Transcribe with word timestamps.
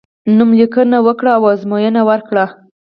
نوم 0.35 0.49
لیکنه 0.59 0.97
وکړی 1.05 1.31
او 1.37 1.43
ازموینه 1.53 2.01
ورکړی. 2.09 2.45